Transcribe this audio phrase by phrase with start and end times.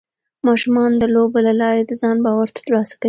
[0.47, 2.99] ماشومان د لوبو له لارې د ځان باور ترلاسه کوي.